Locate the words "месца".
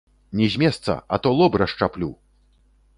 0.63-0.95